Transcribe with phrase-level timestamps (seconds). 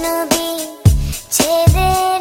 [0.00, 0.88] No be
[1.30, 2.13] Chevy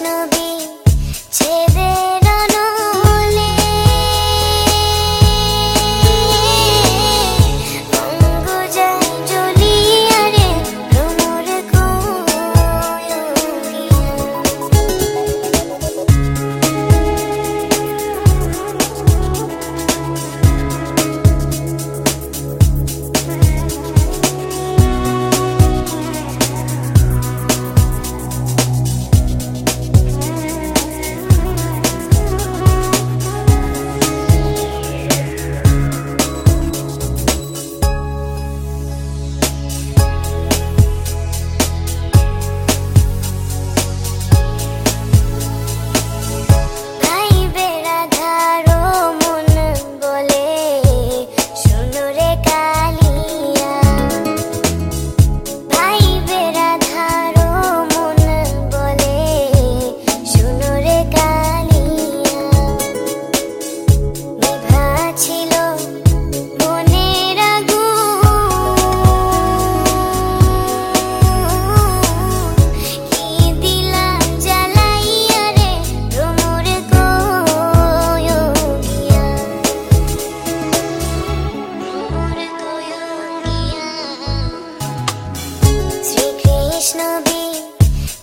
[0.00, 0.37] no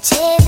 [0.05, 0.44] Chill.